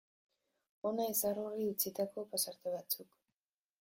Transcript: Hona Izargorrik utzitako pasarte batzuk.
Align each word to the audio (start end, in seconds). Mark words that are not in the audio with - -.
Hona 0.89 1.05
Izargorrik 1.11 1.69
utzitako 1.75 2.25
pasarte 2.33 2.77
batzuk. 2.79 3.19